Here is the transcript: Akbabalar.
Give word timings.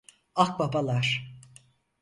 Akbabalar. 0.35 1.27